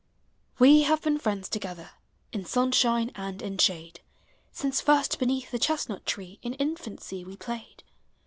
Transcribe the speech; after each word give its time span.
We 0.57 0.81
have 0.81 1.03
been 1.03 1.19
friends 1.19 1.47
together 1.47 1.91
In 2.33 2.43
sunshine 2.43 3.11
and 3.13 3.39
in 3.39 3.59
shade, 3.59 3.99
Since 4.51 4.81
first 4.81 5.19
beneath 5.19 5.51
the 5.51 5.59
chestnut 5.59 6.07
tree 6.07 6.39
In 6.41 6.55
infancy 6.55 7.23
we 7.23 7.37
played. 7.37 7.83